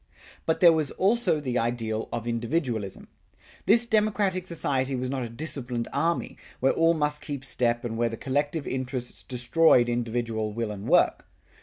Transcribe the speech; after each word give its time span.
But 0.47 0.61
there 0.61 0.73
was 0.73 0.89
also 0.89 1.39
the 1.39 1.59
ideal 1.59 2.09
of 2.11 2.25
individualism. 2.27 3.07
This 3.67 3.85
democratic 3.85 4.47
society 4.47 4.95
was 4.95 5.11
not 5.11 5.21
a 5.21 5.29
disciplined 5.29 5.87
army, 5.93 6.37
where 6.59 6.71
all 6.73 6.95
must 6.95 7.21
keep 7.21 7.45
step 7.45 7.85
and 7.85 7.99
where 7.99 8.09
the 8.09 8.17
collective 8.17 8.65
interests 8.65 9.21
destroyed 9.21 9.87
individual 9.87 10.53
will 10.53 10.71
and 10.71 10.87
work. 10.89 11.27